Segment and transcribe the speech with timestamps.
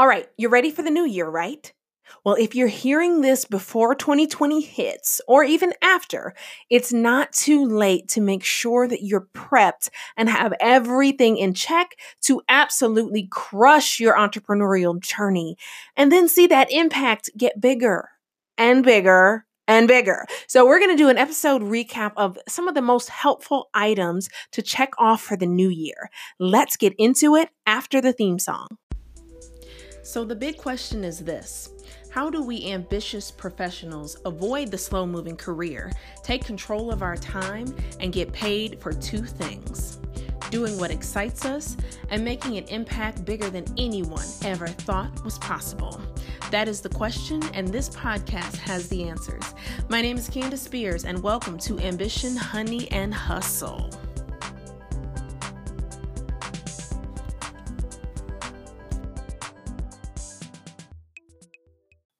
[0.00, 1.70] All right, you're ready for the new year, right?
[2.24, 6.32] Well, if you're hearing this before 2020 hits or even after,
[6.70, 11.96] it's not too late to make sure that you're prepped and have everything in check
[12.22, 15.58] to absolutely crush your entrepreneurial journey
[15.98, 18.08] and then see that impact get bigger
[18.56, 20.24] and bigger and bigger.
[20.46, 24.30] So, we're going to do an episode recap of some of the most helpful items
[24.52, 26.08] to check off for the new year.
[26.38, 28.78] Let's get into it after the theme song.
[30.02, 31.70] So, the big question is this
[32.10, 37.74] How do we ambitious professionals avoid the slow moving career, take control of our time,
[38.00, 39.98] and get paid for two things?
[40.50, 41.76] Doing what excites us
[42.08, 46.00] and making an impact bigger than anyone ever thought was possible.
[46.50, 49.44] That is the question, and this podcast has the answers.
[49.88, 53.90] My name is Candace Spears, and welcome to Ambition, Honey, and Hustle.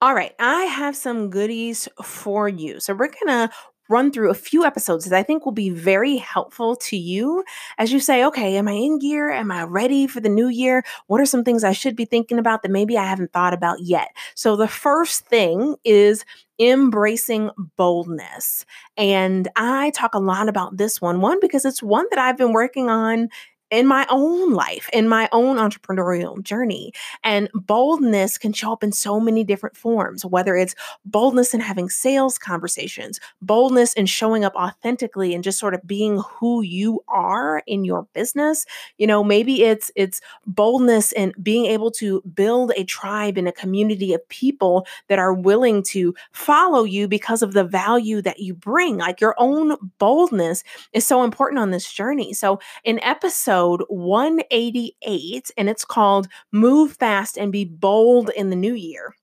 [0.02, 2.80] All right, I have some goodies for you.
[2.80, 3.50] So, we're going to
[3.90, 7.42] run through a few episodes that I think will be very helpful to you
[7.76, 9.30] as you say, okay, am I in gear?
[9.32, 10.84] Am I ready for the new year?
[11.08, 13.80] What are some things I should be thinking about that maybe I haven't thought about
[13.82, 14.08] yet?
[14.34, 16.24] So, the first thing is
[16.58, 18.64] embracing boldness.
[18.96, 22.52] And I talk a lot about this one, one, because it's one that I've been
[22.52, 23.28] working on
[23.70, 26.92] in my own life, in my own entrepreneurial journey.
[27.22, 31.88] And boldness can show up in so many different forms, whether it's boldness in having
[31.88, 37.62] sales conversations, boldness in showing up authentically and just sort of being who you are
[37.66, 38.66] in your business.
[38.98, 43.52] You know, maybe it's it's boldness in being able to build a tribe and a
[43.52, 48.54] community of people that are willing to follow you because of the value that you
[48.54, 48.98] bring.
[48.98, 52.32] Like your own boldness is so important on this journey.
[52.32, 58.56] So in episode episode 188, and it's called Move Fast and Be Bold in the
[58.56, 59.14] New Year.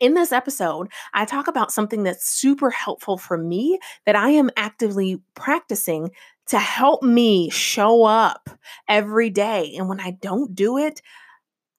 [0.00, 4.50] In this episode, I talk about something that's super helpful for me that I am
[4.56, 6.10] actively practicing
[6.48, 8.50] to help me show up
[8.88, 9.72] every day.
[9.78, 11.00] And when I don't do it,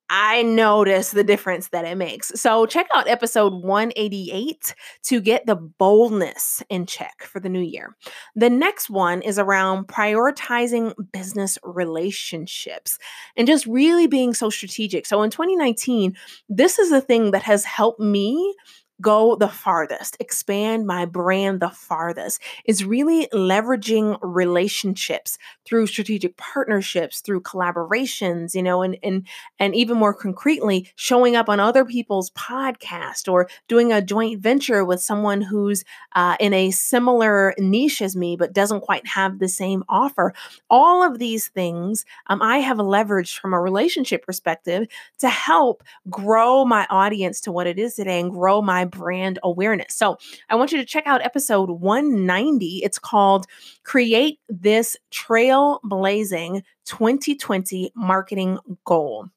[0.09, 2.31] I notice the difference that it makes.
[2.35, 7.95] So check out episode 188 to get the boldness in check for the new year.
[8.35, 12.97] The next one is around prioritizing business relationships
[13.37, 15.05] and just really being so strategic.
[15.05, 16.15] So in 2019,
[16.49, 18.55] this is the thing that has helped me
[19.01, 27.21] go the farthest, expand my brand the farthest, is really leveraging relationships through strategic partnerships,
[27.21, 29.27] through collaborations, you know, and and
[29.59, 34.83] and even more concretely, showing up on other people's podcast or doing a joint venture
[34.83, 35.83] with someone who's
[36.15, 40.33] uh, in a similar niche as me but doesn't quite have the same offer.
[40.69, 44.87] All of these things um, I have leveraged from a relationship perspective
[45.19, 49.95] to help grow my audience to what it is today and grow my brand awareness.
[49.95, 50.17] So
[50.49, 52.81] I want you to check out episode 190.
[52.83, 53.45] It's called
[53.83, 59.27] Create This Trailblazing 2020 Marketing Goal.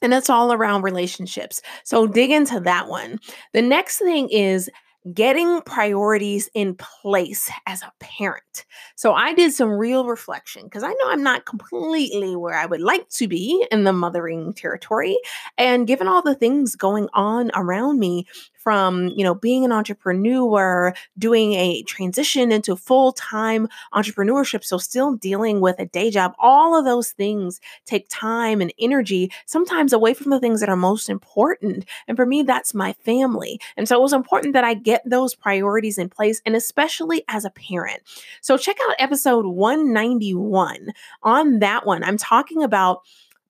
[0.00, 1.62] And it's all around relationships.
[1.84, 3.20] So dig into that one.
[3.52, 4.68] The next thing is
[5.12, 8.64] getting priorities in place as a parent.
[8.94, 12.80] So I did some real reflection because I know I'm not completely where I would
[12.80, 15.18] like to be in the mothering territory.
[15.58, 18.26] And given all the things going on around me,
[18.62, 25.60] from, you know, being an entrepreneur, doing a transition into full-time entrepreneurship, so still dealing
[25.60, 30.30] with a day job, all of those things take time and energy, sometimes away from
[30.30, 31.84] the things that are most important.
[32.06, 33.60] And for me, that's my family.
[33.76, 37.44] And so it was important that I get those priorities in place, and especially as
[37.44, 38.00] a parent.
[38.40, 40.92] So check out episode 191.
[41.22, 43.02] On that one, I'm talking about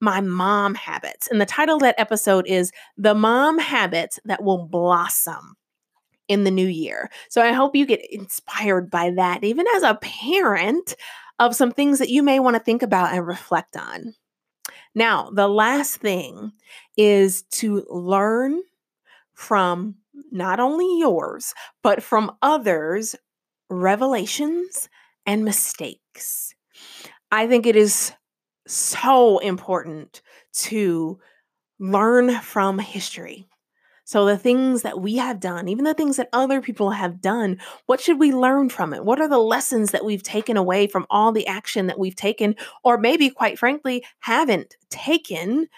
[0.02, 1.28] my mom habits.
[1.28, 5.54] And the title of that episode is The Mom Habits That Will Blossom
[6.26, 7.08] in the New Year.
[7.30, 10.96] So I hope you get inspired by that, even as a parent,
[11.38, 14.14] of some things that you may want to think about and reflect on.
[14.94, 16.52] Now, the last thing
[16.96, 18.60] is to learn
[19.34, 19.94] from
[20.32, 23.14] not only yours, but from others'
[23.70, 24.88] revelations
[25.26, 26.54] and mistakes.
[27.30, 28.12] I think it is
[28.72, 30.22] so important
[30.54, 31.18] to
[31.78, 33.48] learn from history.
[34.04, 37.58] So, the things that we have done, even the things that other people have done,
[37.86, 39.04] what should we learn from it?
[39.04, 42.56] What are the lessons that we've taken away from all the action that we've taken,
[42.84, 45.68] or maybe, quite frankly, haven't taken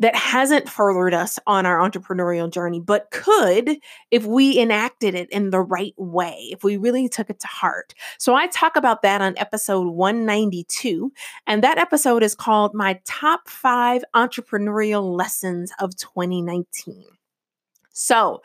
[0.00, 3.78] that hasn't furthered us on our entrepreneurial journey, but could
[4.10, 7.94] if we enacted it in the right way, if we really took it to heart.
[8.18, 11.12] So I talk about that on episode 192.
[11.46, 17.04] And that episode is called My Top Five Entrepreneurial Lessons of 2019.
[17.92, 18.42] So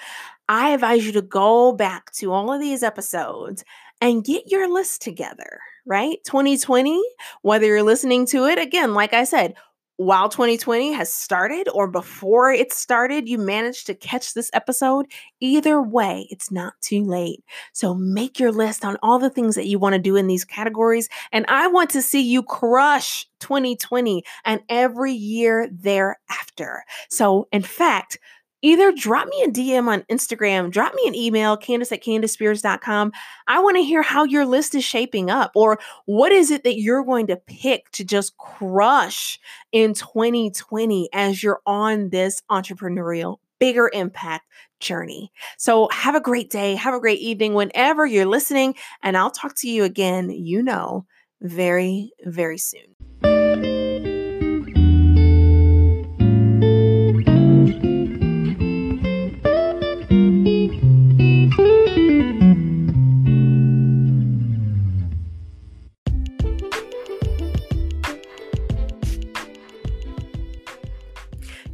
[0.47, 3.63] I advise you to go back to all of these episodes
[4.01, 6.19] and get your list together, right?
[6.25, 7.01] 2020,
[7.41, 9.55] whether you're listening to it, again, like I said,
[9.99, 15.07] while 2020 has started or before it started, you managed to catch this episode,
[15.41, 17.43] either way, it's not too late.
[17.73, 20.45] So make your list on all the things that you want to do in these
[20.45, 21.09] categories.
[21.33, 26.85] And I want to see you crush 2020 and every year thereafter.
[27.09, 28.19] So, in fact,
[28.61, 33.11] either drop me a DM on Instagram, drop me an email, candace at candacespears.com.
[33.47, 36.79] I want to hear how your list is shaping up, or what is it that
[36.79, 39.39] you're going to pick to just crush
[39.71, 44.45] in 2020 as you're on this entrepreneurial bigger impact
[44.79, 45.31] journey.
[45.57, 49.55] So have a great day, have a great evening whenever you're listening, and I'll talk
[49.57, 51.05] to you again, you know,
[51.41, 52.95] very, very soon.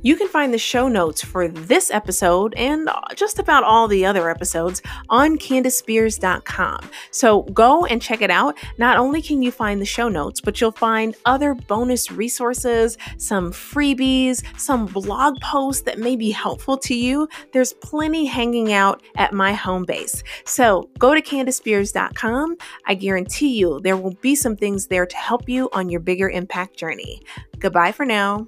[0.05, 4.05] You can find the show notes for this episode and uh, just about all the
[4.05, 6.91] other episodes on candacespears.com.
[7.09, 8.55] So go and check it out.
[8.77, 13.51] Not only can you find the show notes, but you'll find other bonus resources, some
[13.51, 17.27] freebies, some blog posts that may be helpful to you.
[17.51, 20.21] There's plenty hanging out at my home base.
[20.43, 22.57] So go to candacespears.com.
[22.85, 26.29] I guarantee you there will be some things there to help you on your bigger
[26.29, 27.23] impact journey.
[27.57, 28.47] Goodbye for now.